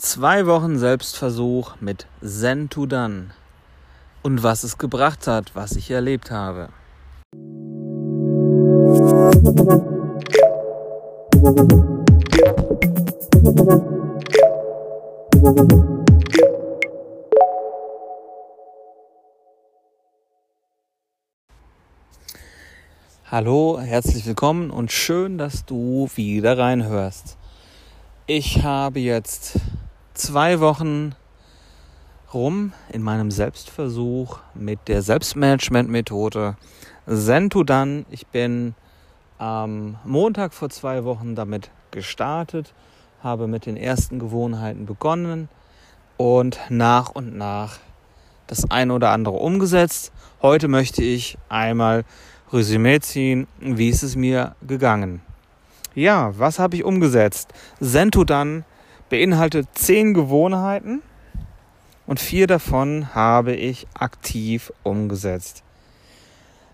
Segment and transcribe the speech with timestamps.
[0.00, 3.30] Zwei Wochen Selbstversuch mit Zen to Done
[4.22, 6.68] und was es gebracht hat, was ich erlebt habe.
[23.28, 27.36] Hallo, herzlich willkommen und schön, dass du wieder reinhörst.
[28.28, 29.58] Ich habe jetzt
[30.18, 31.14] zwei Wochen
[32.34, 36.56] rum in meinem Selbstversuch mit der Selbstmanagement-Methode
[37.06, 38.04] Done.
[38.10, 38.74] Ich bin
[39.38, 42.74] am Montag vor zwei Wochen damit gestartet,
[43.22, 45.48] habe mit den ersten Gewohnheiten begonnen
[46.16, 47.78] und nach und nach
[48.48, 50.12] das eine oder andere umgesetzt.
[50.42, 52.04] Heute möchte ich einmal
[52.52, 55.22] Resümee ziehen, wie ist es mir gegangen.
[55.94, 57.52] Ja, was habe ich umgesetzt?
[57.80, 58.64] Done
[59.08, 61.02] beinhaltet zehn Gewohnheiten
[62.06, 65.62] und vier davon habe ich aktiv umgesetzt.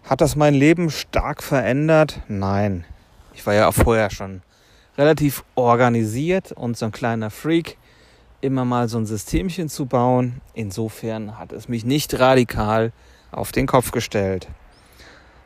[0.04, 2.20] Hat das mein Leben stark verändert?
[2.28, 2.84] Nein.
[3.34, 4.42] Ich war ja auch vorher schon
[4.96, 7.78] relativ organisiert und so ein kleiner Freak,
[8.40, 10.40] immer mal so ein Systemchen zu bauen.
[10.52, 12.92] Insofern hat es mich nicht radikal
[13.32, 14.48] auf den Kopf gestellt.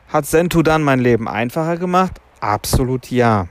[0.09, 2.19] Hat Sentu dann mein Leben einfacher gemacht?
[2.41, 3.47] Absolut ja.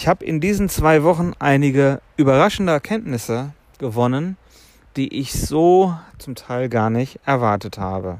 [0.00, 4.38] Ich habe in diesen zwei Wochen einige überraschende Erkenntnisse gewonnen,
[4.96, 8.16] die ich so zum Teil gar nicht erwartet habe.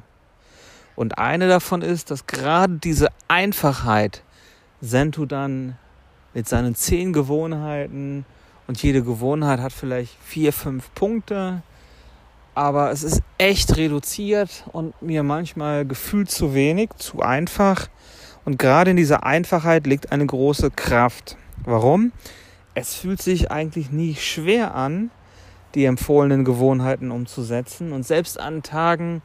[0.94, 4.22] Und eine davon ist, dass gerade diese Einfachheit
[4.82, 5.78] Sentu dann
[6.34, 8.26] mit seinen zehn Gewohnheiten
[8.66, 11.62] und jede Gewohnheit hat vielleicht vier, fünf Punkte,
[12.54, 17.88] aber es ist echt reduziert und mir manchmal gefühlt zu wenig, zu einfach.
[18.44, 21.38] Und gerade in dieser Einfachheit liegt eine große Kraft.
[21.64, 22.12] Warum?
[22.75, 25.11] Es fühlt sich eigentlich nie schwer an,
[25.75, 27.92] die empfohlenen Gewohnheiten umzusetzen.
[27.92, 29.22] Und selbst an Tagen,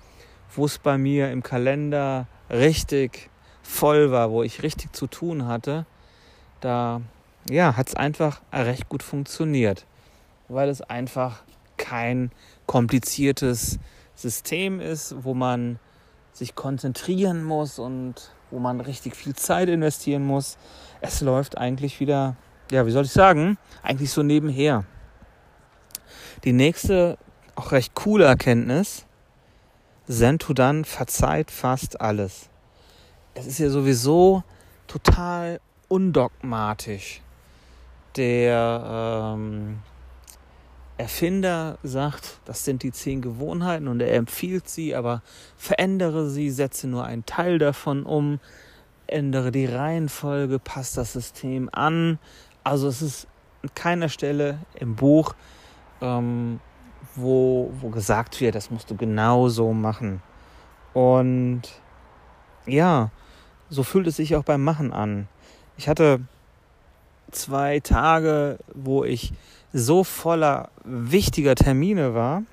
[0.55, 3.29] wo es bei mir im Kalender richtig
[3.63, 5.85] voll war, wo ich richtig zu tun hatte,
[6.59, 7.01] da
[7.49, 9.85] ja, hat es einfach recht gut funktioniert,
[10.47, 11.43] weil es einfach
[11.77, 12.31] kein
[12.65, 13.79] kompliziertes
[14.15, 15.79] System ist, wo man
[16.33, 20.57] sich konzentrieren muss und wo man richtig viel Zeit investieren muss.
[21.07, 22.35] Es läuft eigentlich wieder,
[22.71, 24.85] ja, wie soll ich sagen, eigentlich so nebenher.
[26.43, 27.19] Die nächste,
[27.53, 29.05] auch recht coole Erkenntnis,
[30.07, 32.49] Sentudan verzeiht fast alles.
[33.35, 34.41] Es ist ja sowieso
[34.87, 37.21] total undogmatisch.
[38.15, 39.77] Der ähm,
[40.97, 45.21] Erfinder sagt, das sind die zehn Gewohnheiten und er empfiehlt sie, aber
[45.55, 48.39] verändere sie, setze nur einen Teil davon um,
[49.07, 52.19] ändere die Reihenfolge, passt das System an.
[52.63, 53.27] Also es ist
[53.63, 55.35] an keiner Stelle im Buch,
[56.01, 56.59] ähm,
[57.15, 60.21] wo, wo gesagt wird, das musst du genau so machen.
[60.93, 61.61] Und
[62.65, 63.11] ja,
[63.69, 65.27] so fühlt es sich auch beim Machen an.
[65.77, 66.21] Ich hatte
[67.31, 69.33] zwei Tage, wo ich
[69.73, 72.43] so voller wichtiger Termine war,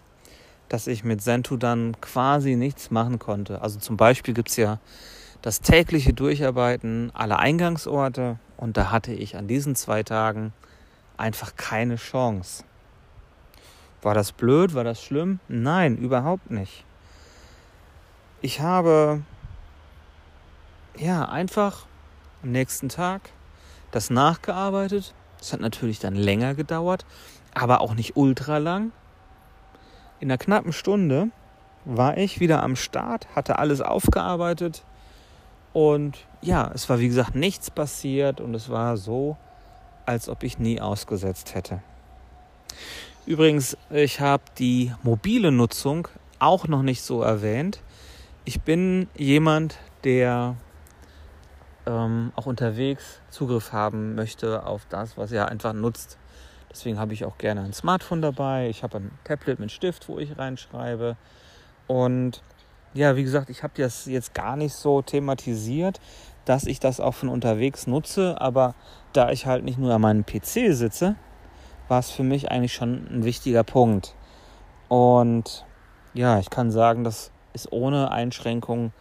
[0.68, 3.60] dass ich mit Sentu dann quasi nichts machen konnte.
[3.62, 4.78] Also zum Beispiel gibt es ja
[5.42, 10.53] das tägliche Durcharbeiten aller Eingangsorte und da hatte ich an diesen zwei Tagen
[11.16, 12.64] einfach keine Chance.
[14.00, 14.75] War das blöd?
[14.75, 15.41] War das schlimm?
[15.48, 16.84] Nein, überhaupt nicht.
[18.41, 19.22] Ich habe
[20.97, 21.86] ja einfach
[22.42, 23.22] am nächsten Tag
[23.91, 27.04] das nachgearbeitet das hat natürlich dann länger gedauert,
[27.53, 28.92] aber auch nicht ultra lang.
[30.20, 31.30] In einer knappen Stunde
[31.84, 34.84] war ich wieder am Start, hatte alles aufgearbeitet
[35.72, 39.37] und ja, es war wie gesagt nichts passiert und es war so,
[40.06, 41.83] als ob ich nie ausgesetzt hätte.
[43.25, 47.81] Übrigens, ich habe die mobile Nutzung auch noch nicht so erwähnt.
[48.44, 50.56] Ich bin jemand, der
[51.87, 56.19] ähm, auch unterwegs Zugriff haben möchte auf das, was er einfach nutzt.
[56.71, 58.68] Deswegen habe ich auch gerne ein Smartphone dabei.
[58.68, 61.16] Ich habe ein Tablet mit Stift, wo ich reinschreibe.
[61.86, 62.42] Und
[62.94, 66.00] ja, wie gesagt, ich habe das jetzt gar nicht so thematisiert,
[66.44, 68.41] dass ich das auch von unterwegs nutze.
[68.41, 68.74] Aber
[69.12, 71.16] da ich halt nicht nur an meinem PC sitze,
[71.89, 74.15] war es für mich eigentlich schon ein wichtiger Punkt.
[74.89, 75.65] Und
[76.15, 78.92] ja, ich kann sagen, das ist ohne Einschränkung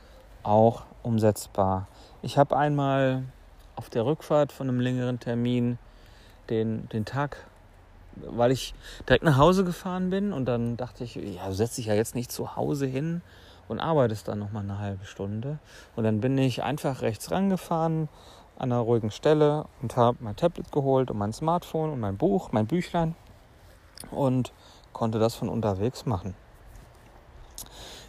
[0.43, 1.87] auch umsetzbar.
[2.21, 3.23] Ich habe einmal
[3.75, 5.77] auf der Rückfahrt von einem längeren Termin
[6.49, 7.37] den, den Tag,
[8.15, 8.73] weil ich
[9.07, 12.31] direkt nach Hause gefahren bin und dann dachte ich, ja, setze dich ja jetzt nicht
[12.31, 13.21] zu Hause hin
[13.71, 15.57] und arbeitest dann noch mal eine halbe Stunde.
[15.95, 18.09] Und dann bin ich einfach rechts rangefahren
[18.59, 22.49] an einer ruhigen Stelle und habe mein Tablet geholt und mein Smartphone und mein Buch,
[22.51, 23.15] mein Büchlein
[24.11, 24.51] und
[24.91, 26.35] konnte das von unterwegs machen.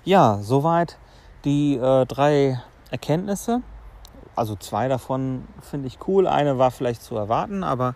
[0.04, 0.98] Ja, soweit
[1.44, 2.60] die äh, drei
[2.90, 3.62] Erkenntnisse.
[4.34, 6.26] Also zwei davon finde ich cool.
[6.26, 7.94] Eine war vielleicht zu erwarten, aber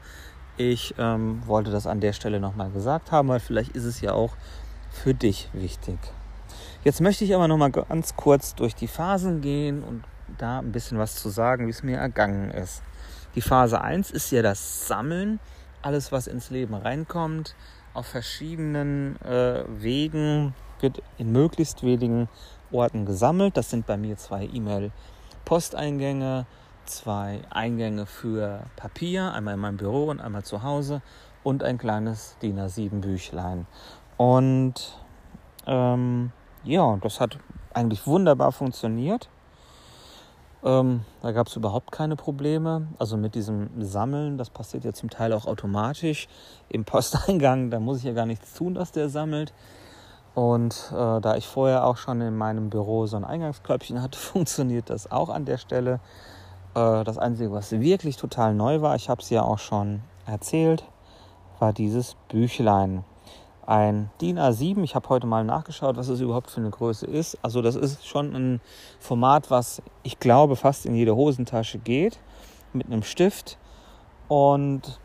[0.57, 4.13] ich ähm, wollte das an der Stelle nochmal gesagt haben, weil vielleicht ist es ja
[4.13, 4.35] auch
[4.93, 5.99] für dich wichtig.
[6.87, 10.05] Jetzt möchte ich aber nochmal ganz kurz durch die Phasen gehen und
[10.39, 12.81] da ein bisschen was zu sagen, wie es mir ergangen ist.
[13.35, 15.41] Die Phase 1 ist ja das Sammeln,
[15.83, 17.57] alles was ins Leben reinkommt,
[17.93, 22.29] auf verschiedenen äh, Wegen wird in möglichst wenigen
[22.71, 23.57] Orten gesammelt.
[23.57, 26.47] Das sind bei mir zwei E-Mail-Posteingänge,
[26.85, 31.03] zwei Eingänge für Papier, einmal in meinem Büro und einmal zu Hause
[31.43, 33.67] und ein kleines DIN A7 Büchlein.
[34.17, 35.01] Und
[35.67, 36.31] ähm,
[36.67, 37.39] ja, das hat
[37.73, 39.29] eigentlich wunderbar funktioniert.
[40.65, 42.89] Ähm, da gab es überhaupt keine Probleme.
[42.99, 46.29] Also mit diesem Sammeln, das passiert ja zum Teil auch automatisch
[46.69, 47.71] im Posteingang.
[47.71, 49.53] Da muss ich ja gar nichts tun, dass der sammelt.
[50.35, 54.91] Und äh, da ich vorher auch schon in meinem Büro so ein Eingangskörbchen hatte, funktioniert
[54.91, 56.01] das auch an der Stelle.
[56.75, 60.85] Äh, das Einzige, was wirklich total neu war, ich habe es ja auch schon erzählt,
[61.59, 63.05] war dieses Büchlein.
[63.67, 67.37] Ein DIN A7, ich habe heute mal nachgeschaut, was es überhaupt für eine Größe ist.
[67.43, 68.61] Also das ist schon ein
[69.01, 72.21] Format, was ich glaube fast in jede Hosentasche geht,
[72.73, 73.59] mit einem Stift
[74.29, 75.01] und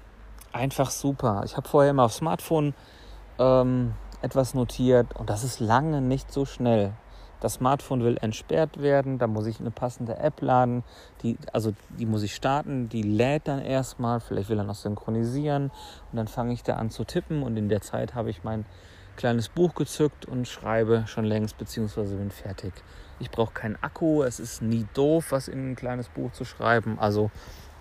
[0.54, 1.42] einfach super.
[1.44, 2.76] Ich habe vorher immer auf Smartphone
[3.40, 6.94] ähm, etwas notiert und das ist lange nicht so schnell.
[7.42, 10.84] Das Smartphone will entsperrt werden, da muss ich eine passende App laden,
[11.24, 15.72] die, also die muss ich starten, die lädt dann erstmal, vielleicht will er noch synchronisieren
[16.12, 18.66] und dann fange ich da an zu tippen und in der Zeit habe ich mein
[19.18, 22.74] kleines Buch gezückt und schreibe schon längst beziehungsweise bin fertig.
[23.20, 26.98] Ich brauche keinen Akku, es ist nie doof, was in ein kleines Buch zu schreiben,
[27.00, 27.32] also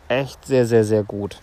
[0.08, 1.40] echt sehr, sehr, sehr gut.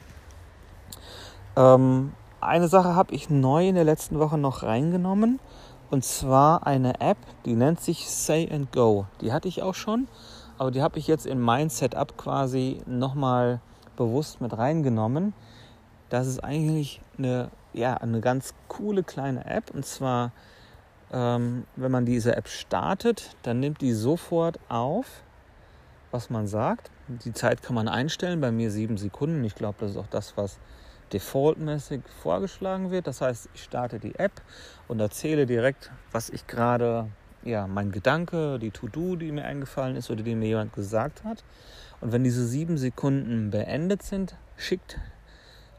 [1.55, 5.39] Ähm, eine Sache habe ich neu in der letzten Woche noch reingenommen.
[5.89, 9.05] Und zwar eine App, die nennt sich Say and Go.
[9.21, 10.07] Die hatte ich auch schon,
[10.57, 13.61] aber die habe ich jetzt in mein Setup quasi nochmal
[13.95, 15.33] bewusst mit reingenommen.
[16.09, 19.71] Das ist eigentlich eine, ja, eine ganz coole kleine App.
[19.73, 20.31] Und zwar,
[21.11, 25.05] ähm, wenn man diese App startet, dann nimmt die sofort auf,
[26.11, 26.91] was man sagt.
[27.07, 29.43] Die Zeit kann man einstellen, bei mir sieben Sekunden.
[29.45, 30.59] Ich glaube, das ist auch das, was
[31.13, 33.07] defaultmäßig vorgeschlagen wird.
[33.07, 34.41] Das heißt, ich starte die App
[34.87, 37.07] und erzähle direkt, was ich gerade,
[37.43, 41.43] ja, mein Gedanke, die To-Do, die mir eingefallen ist oder die mir jemand gesagt hat.
[42.01, 44.99] Und wenn diese sieben Sekunden beendet sind, schickt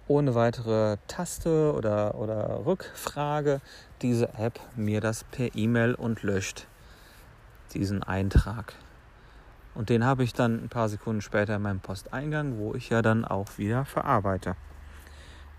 [0.09, 3.61] ohne weitere Taste oder, oder Rückfrage
[4.01, 6.67] diese App mir das per E-Mail und löscht
[7.75, 8.75] diesen Eintrag.
[9.75, 13.03] Und den habe ich dann ein paar Sekunden später in meinem Posteingang, wo ich ja
[13.03, 14.57] dann auch wieder verarbeite.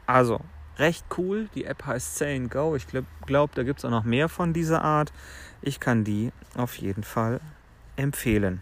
[0.09, 0.39] Also,
[0.79, 1.50] recht cool.
[1.53, 2.75] Die App heißt Say Go.
[2.75, 5.13] Ich glaube, glaub, da gibt es auch noch mehr von dieser Art.
[5.61, 7.39] Ich kann die auf jeden Fall
[7.95, 8.61] empfehlen.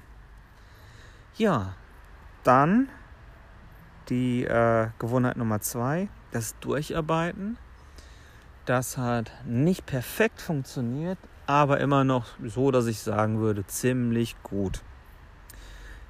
[1.37, 1.75] Ja,
[2.43, 2.89] dann
[4.09, 7.57] die äh, Gewohnheit Nummer zwei, das Durcharbeiten.
[8.65, 14.81] Das hat nicht perfekt funktioniert, aber immer noch so, dass ich sagen würde, ziemlich gut.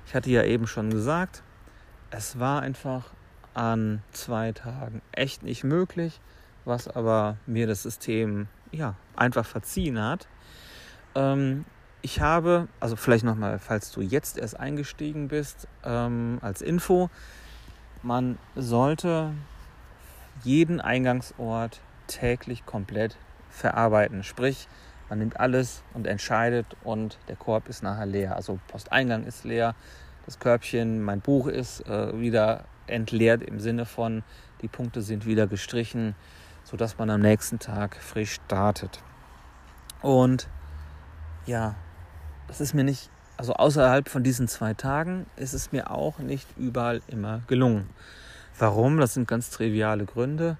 [0.07, 1.43] Ich hatte ja eben schon gesagt,
[2.09, 3.11] es war einfach
[3.57, 6.21] an zwei Tagen echt nicht möglich,
[6.63, 10.27] was aber mir das System ja einfach verziehen hat.
[11.15, 11.65] Ähm,
[12.03, 17.09] ich habe, also vielleicht nochmal, falls du jetzt erst eingestiegen bist, ähm, als Info,
[18.03, 19.33] man sollte
[20.43, 23.17] jeden Eingangsort täglich komplett
[23.49, 24.23] verarbeiten.
[24.23, 24.67] Sprich,
[25.09, 28.35] man nimmt alles und entscheidet und der Korb ist nachher leer.
[28.35, 29.73] Also Posteingang ist leer,
[30.27, 34.23] das Körbchen, mein Buch ist äh, wieder entleert im Sinne von,
[34.61, 36.15] die Punkte sind wieder gestrichen,
[36.63, 39.01] sodass man am nächsten Tag frisch startet.
[40.01, 40.47] Und
[41.45, 41.75] ja,
[42.47, 46.47] das ist mir nicht, also außerhalb von diesen zwei Tagen ist es mir auch nicht
[46.57, 47.89] überall immer gelungen.
[48.59, 48.97] Warum?
[48.97, 50.57] Das sind ganz triviale Gründe.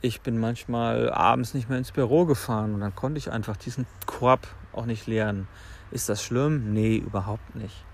[0.00, 3.86] Ich bin manchmal abends nicht mehr ins Büro gefahren und dann konnte ich einfach diesen
[4.06, 5.48] Korb auch nicht leeren.
[5.90, 6.72] Ist das schlimm?
[6.72, 7.84] Nee, überhaupt nicht.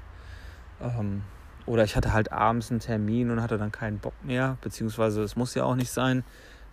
[0.80, 1.22] Ähm,
[1.66, 5.36] oder ich hatte halt abends einen Termin und hatte dann keinen Bock mehr, beziehungsweise es
[5.36, 6.24] muss ja auch nicht sein,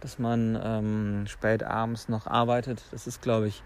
[0.02, 2.84] dass man ähm, spät abends noch arbeitet.
[2.92, 3.64] Das ist, glaube ich,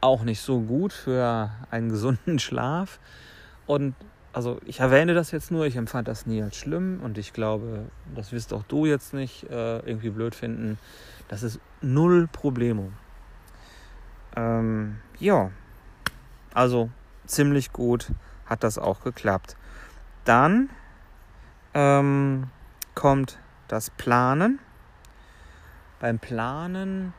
[0.00, 3.00] auch nicht so gut für einen gesunden Schlaf.
[3.66, 3.94] Und
[4.32, 7.86] also ich erwähne das jetzt nur, ich empfand das nie als schlimm und ich glaube,
[8.14, 10.78] das wirst auch du jetzt nicht äh, irgendwie blöd finden.
[11.28, 12.90] Das ist null Problemo.
[14.36, 15.50] Ähm, ja,
[16.54, 16.90] also
[17.26, 18.08] ziemlich gut
[18.46, 19.56] hat das auch geklappt.
[20.24, 20.70] Dann
[21.74, 22.48] ähm,
[22.94, 23.38] kommt
[23.68, 24.58] das Planen.
[26.00, 27.14] beim Planen,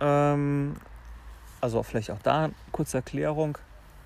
[0.00, 0.76] ähm,
[1.60, 3.58] also vielleicht auch da kurze Erklärung,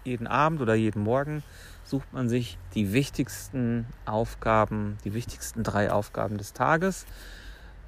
[0.05, 1.43] jeden Abend oder jeden Morgen
[1.85, 7.05] sucht man sich die wichtigsten Aufgaben, die wichtigsten drei Aufgaben des Tages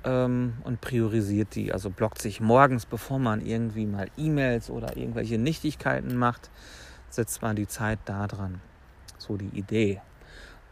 [0.05, 1.73] ähm, und priorisiert die.
[1.73, 6.51] Also blockt sich morgens, bevor man irgendwie mal E-Mails oder irgendwelche Nichtigkeiten macht,
[7.11, 8.61] setzt man die Zeit da dran.
[9.19, 10.01] So die Idee.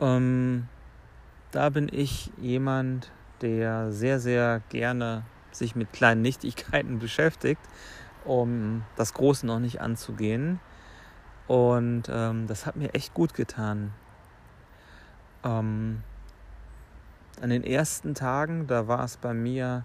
[0.03, 0.67] Ähm,
[1.53, 7.61] da bin ich jemand, der sehr, sehr gerne sich mit kleinen Nichtigkeiten beschäftigt,
[8.25, 10.61] um das Große noch nicht anzugehen.
[11.47, 13.93] Und ähm, das hat mir echt gut getan.
[15.45, 16.03] Ähm,
[17.41, 19.85] an den ersten Tagen, da war es bei mir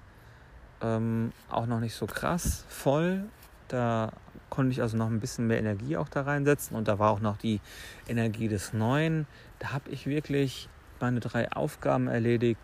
[0.81, 3.25] ähm, auch noch nicht so krass voll.
[3.67, 4.11] Da
[4.49, 7.19] konnte ich also noch ein bisschen mehr Energie auch da reinsetzen und da war auch
[7.19, 7.59] noch die
[8.07, 9.27] Energie des Neuen.
[9.59, 12.59] Da habe ich wirklich meine drei Aufgaben erledigt,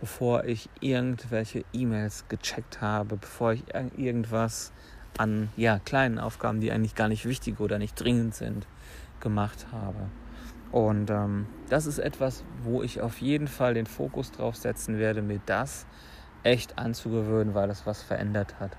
[0.00, 3.64] bevor ich irgendwelche E-Mails gecheckt habe, bevor ich
[3.96, 4.72] irgendwas
[5.18, 8.66] an ja, kleinen Aufgaben, die eigentlich gar nicht wichtig oder nicht dringend sind,
[9.20, 10.10] gemacht habe.
[10.72, 15.22] Und ähm, das ist etwas, wo ich auf jeden Fall den Fokus drauf setzen werde,
[15.22, 15.86] mir das
[16.42, 18.76] echt anzugewöhnen, weil das was verändert hat.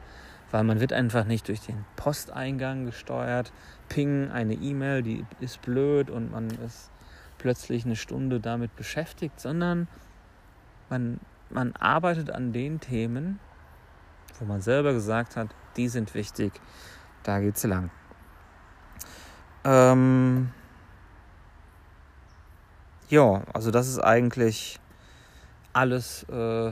[0.52, 3.52] Weil man wird einfach nicht durch den Posteingang gesteuert,
[3.90, 6.90] ping eine E-Mail, die ist blöd und man ist
[7.38, 9.88] plötzlich eine Stunde damit beschäftigt, sondern
[10.90, 13.40] man, man arbeitet an den Themen,
[14.40, 16.54] wo man selber gesagt hat, die sind wichtig,
[17.24, 17.92] da geht's lang.
[19.64, 20.52] Ähm,
[23.10, 24.80] ja, also das ist eigentlich
[25.74, 26.72] alles äh,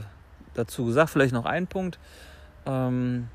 [0.54, 1.10] dazu gesagt.
[1.10, 1.98] Vielleicht noch ein Punkt.
[2.64, 3.28] Ähm,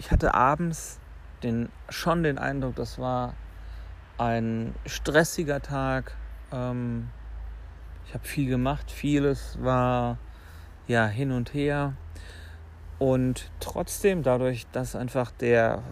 [0.00, 0.98] ich hatte abends
[1.42, 3.34] den, schon den Eindruck, das war
[4.16, 6.16] ein stressiger Tag.
[6.52, 7.10] Ähm,
[8.06, 10.16] ich habe viel gemacht, vieles war
[10.88, 11.92] ja hin und her.
[12.98, 15.82] Und trotzdem, dadurch, dass einfach der,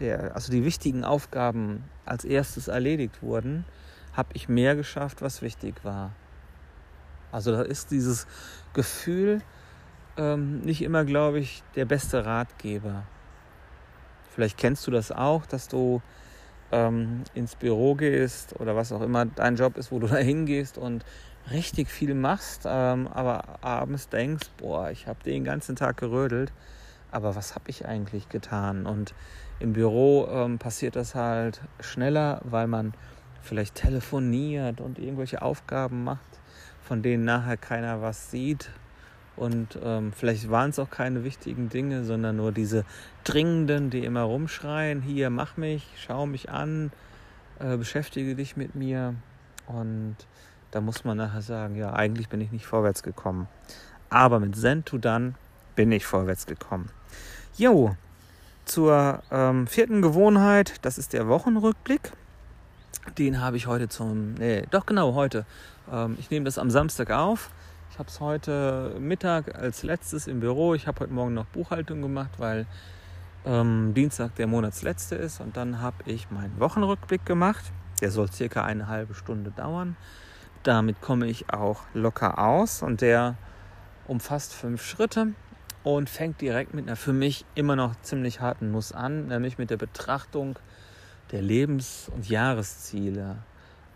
[0.00, 3.66] der, also die wichtigen Aufgaben als erstes erledigt wurden,
[4.14, 6.12] habe ich mehr geschafft, was wichtig war.
[7.32, 8.26] Also da ist dieses
[8.72, 9.42] Gefühl
[10.16, 13.04] ähm, nicht immer, glaube ich, der beste Ratgeber.
[14.36, 16.02] Vielleicht kennst du das auch, dass du
[16.70, 20.76] ähm, ins Büro gehst oder was auch immer dein Job ist, wo du da hingehst
[20.76, 21.06] und
[21.50, 26.52] richtig viel machst, ähm, aber abends denkst, boah, ich habe den ganzen Tag gerödelt,
[27.10, 28.84] aber was habe ich eigentlich getan?
[28.84, 29.14] Und
[29.58, 32.92] im Büro ähm, passiert das halt schneller, weil man
[33.40, 36.40] vielleicht telefoniert und irgendwelche Aufgaben macht,
[36.82, 38.68] von denen nachher keiner was sieht.
[39.36, 42.84] Und ähm, vielleicht waren es auch keine wichtigen Dinge, sondern nur diese
[43.24, 46.90] Dringenden, die immer rumschreien, hier, mach mich, schau mich an,
[47.58, 49.14] äh, beschäftige dich mit mir.
[49.66, 50.16] Und
[50.70, 53.48] da muss man nachher sagen, ja, eigentlich bin ich nicht vorwärts gekommen.
[54.08, 55.34] Aber mit Send Done
[55.74, 56.88] bin ich vorwärts gekommen.
[57.56, 57.96] Jo,
[58.64, 62.12] zur ähm, vierten Gewohnheit, das ist der Wochenrückblick.
[63.18, 65.46] Den habe ich heute zum, nee, doch genau heute.
[65.90, 67.50] Ähm, ich nehme das am Samstag auf.
[67.96, 70.74] Ich habe es heute Mittag als letztes im Büro.
[70.74, 72.66] Ich habe heute Morgen noch Buchhaltung gemacht, weil
[73.46, 75.40] ähm, Dienstag der Monatsletzte ist.
[75.40, 77.64] Und dann habe ich meinen Wochenrückblick gemacht.
[78.02, 79.96] Der soll circa eine halbe Stunde dauern.
[80.62, 83.36] Damit komme ich auch locker aus und der
[84.06, 85.28] umfasst fünf Schritte
[85.82, 89.70] und fängt direkt mit einer für mich immer noch ziemlich harten Nuss an, nämlich mit
[89.70, 90.58] der Betrachtung
[91.32, 93.38] der Lebens- und Jahresziele.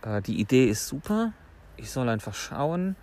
[0.00, 1.34] Äh, die Idee ist super.
[1.76, 2.96] Ich soll einfach schauen,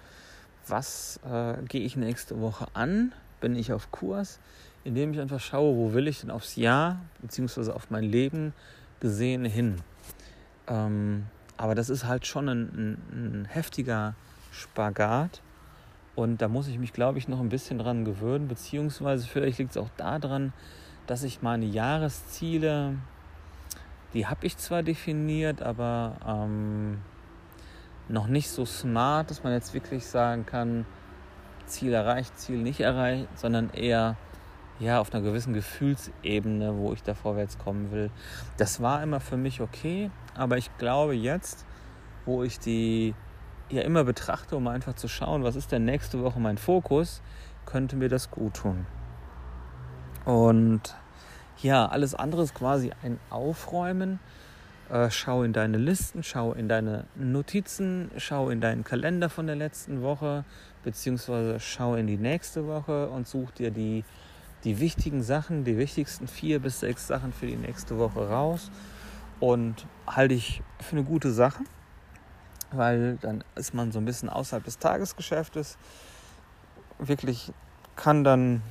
[0.70, 4.40] was äh, gehe ich nächste Woche an, bin ich auf Kurs,
[4.84, 7.72] indem ich einfach schaue, wo will ich denn aufs Jahr bzw.
[7.72, 8.54] auf mein Leben
[9.00, 9.82] gesehen hin.
[10.68, 11.26] Ähm,
[11.58, 14.16] aber das ist halt schon ein, ein, ein heftiger
[14.52, 15.42] Spagat.
[16.16, 19.72] Und da muss ich mich, glaube ich, noch ein bisschen dran gewöhnen, beziehungsweise vielleicht liegt
[19.72, 20.52] es auch daran,
[21.06, 22.96] dass ich meine Jahresziele
[24.14, 27.00] die habe ich zwar definiert, aber ähm,
[28.10, 30.86] noch nicht so smart, dass man jetzt wirklich sagen kann,
[31.66, 34.16] Ziel erreicht, Ziel nicht erreicht, sondern eher
[34.80, 38.12] ja auf einer gewissen Gefühlsebene, wo ich da vorwärts kommen will.
[38.58, 41.66] Das war immer für mich okay, aber ich glaube jetzt,
[42.26, 43.16] wo ich die
[43.70, 47.22] ja immer betrachte, um einfach zu schauen, was ist denn nächste Woche mein Fokus,
[47.66, 48.86] könnte mir das gut tun.
[50.26, 50.96] Und
[51.62, 54.20] ja, alles andere ist quasi ein Aufräumen.
[54.89, 59.58] Äh, schau in deine Listen, schau in deine Notizen, schau in deinen Kalender von der
[59.58, 60.46] letzten Woche,
[60.84, 64.06] beziehungsweise schau in die nächste Woche und such dir die,
[64.63, 68.72] die wichtigen Sachen, die wichtigsten vier bis sechs Sachen für die nächste Woche raus
[69.41, 71.63] und halte ich für eine gute Sache,
[72.72, 75.77] weil dann ist man so ein bisschen außerhalb des Tagesgeschäftes.
[76.98, 77.51] Wirklich
[77.98, 78.62] kann dann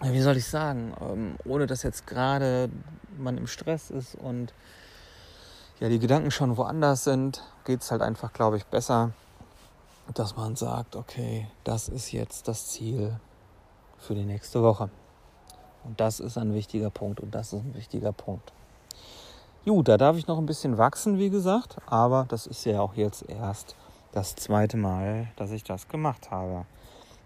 [0.00, 2.70] wie soll ich sagen, ähm, ohne dass jetzt gerade
[3.18, 4.54] man im Stress ist und
[5.80, 9.12] ja, die Gedanken schon woanders sind, geht es halt einfach, glaube ich, besser,
[10.14, 13.18] dass man sagt, okay, das ist jetzt das Ziel
[13.98, 14.90] für die nächste Woche.
[15.84, 18.52] Und das ist ein wichtiger Punkt und das ist ein wichtiger Punkt.
[19.64, 22.94] Gut, da darf ich noch ein bisschen wachsen, wie gesagt, aber das ist ja auch
[22.94, 23.76] jetzt erst
[24.12, 26.64] das zweite Mal, dass ich das gemacht habe.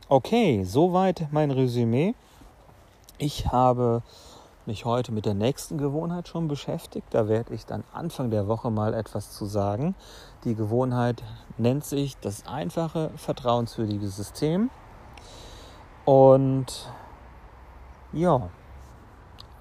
[0.08, 2.14] Okay, soweit mein Resümee.
[3.18, 4.02] Ich habe
[4.66, 7.06] mich heute mit der nächsten Gewohnheit schon beschäftigt.
[7.10, 9.94] Da werde ich dann Anfang der Woche mal etwas zu sagen.
[10.44, 11.22] Die Gewohnheit
[11.58, 14.70] nennt sich das einfache, vertrauenswürdige System.
[16.04, 16.90] Und
[18.12, 18.50] ja,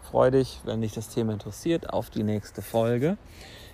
[0.09, 3.17] freue dich, wenn dich das Thema interessiert, auf die nächste Folge.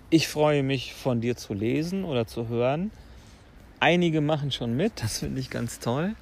[0.09, 2.91] Ich freue mich, von dir zu lesen oder zu hören.
[3.79, 6.15] Einige machen schon mit, das finde ich ganz toll.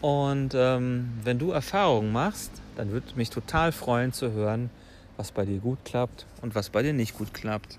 [0.00, 4.70] Und ähm, wenn du Erfahrungen machst, dann würde mich total freuen zu hören,
[5.18, 7.78] was bei dir gut klappt und was bei dir nicht gut klappt.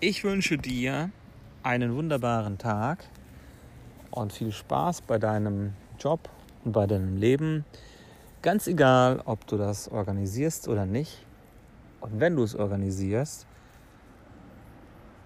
[0.00, 1.10] Ich wünsche dir
[1.62, 3.04] einen wunderbaren Tag
[4.10, 6.28] und viel Spaß bei deinem Job
[6.64, 7.64] und bei deinem Leben.
[8.42, 11.24] Ganz egal, ob du das organisierst oder nicht.
[12.00, 13.46] Und wenn du es organisierst,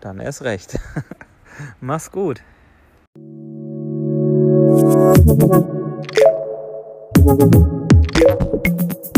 [0.02, 0.78] dann erst recht.
[1.80, 2.42] Mach's gut.